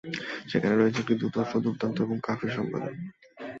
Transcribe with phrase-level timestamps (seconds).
[0.47, 2.97] সেখানে রয়েছে একটি দুর্ধর্ষ, দুর্দান্ত ও কাফির সম্প্রদায়।